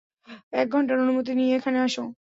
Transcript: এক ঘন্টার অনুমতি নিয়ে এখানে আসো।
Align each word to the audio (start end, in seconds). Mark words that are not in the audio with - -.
এক 0.53 0.67
ঘন্টার 0.71 0.97
অনুমতি 0.99 1.31
নিয়ে 1.35 1.53
এখানে 1.55 1.77
আসো। 1.79 2.03